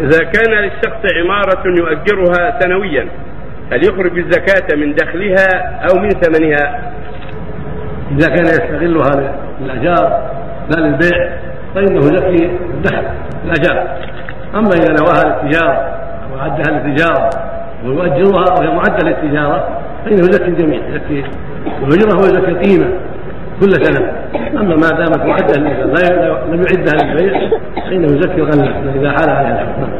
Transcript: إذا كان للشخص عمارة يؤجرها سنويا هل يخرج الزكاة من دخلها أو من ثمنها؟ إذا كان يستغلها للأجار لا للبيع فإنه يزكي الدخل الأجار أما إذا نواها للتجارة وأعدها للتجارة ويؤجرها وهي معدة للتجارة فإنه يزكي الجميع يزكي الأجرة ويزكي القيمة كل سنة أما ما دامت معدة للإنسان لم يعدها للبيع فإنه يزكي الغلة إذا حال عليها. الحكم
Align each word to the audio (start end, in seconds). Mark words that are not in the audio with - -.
إذا 0.00 0.18
كان 0.18 0.52
للشخص 0.54 1.14
عمارة 1.16 1.62
يؤجرها 1.78 2.60
سنويا 2.60 3.08
هل 3.72 3.84
يخرج 3.84 4.18
الزكاة 4.18 4.76
من 4.76 4.94
دخلها 4.94 5.46
أو 5.90 6.00
من 6.00 6.08
ثمنها؟ 6.08 6.92
إذا 8.10 8.28
كان 8.28 8.44
يستغلها 8.44 9.34
للأجار 9.60 10.30
لا 10.70 10.80
للبيع 10.80 11.30
فإنه 11.74 11.98
يزكي 11.98 12.50
الدخل 12.74 13.04
الأجار 13.44 13.96
أما 14.54 14.68
إذا 14.68 14.94
نواها 15.00 15.42
للتجارة 15.42 16.00
وأعدها 16.32 16.70
للتجارة 16.70 17.30
ويؤجرها 17.84 18.44
وهي 18.58 18.74
معدة 18.74 19.08
للتجارة 19.08 19.68
فإنه 20.04 20.18
يزكي 20.18 20.44
الجميع 20.44 20.80
يزكي 20.88 21.24
الأجرة 21.82 22.16
ويزكي 22.16 22.50
القيمة 22.50 22.88
كل 23.60 23.84
سنة 23.84 24.12
أما 24.60 24.76
ما 24.76 24.88
دامت 24.90 25.24
معدة 25.26 25.54
للإنسان 25.60 26.14
لم 26.52 26.62
يعدها 26.62 27.04
للبيع 27.04 27.50
فإنه 27.84 28.06
يزكي 28.16 28.34
الغلة 28.36 28.92
إذا 28.96 29.10
حال 29.10 29.30
عليها. 29.30 29.62
الحكم 29.62 29.92